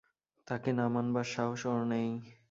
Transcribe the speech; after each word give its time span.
তাঁকে 0.47 0.71
না 0.73 0.85
মানবার 0.87 1.27
সাহস 1.33 1.61
ওঁর 1.65 1.81
নেই। 1.85 2.09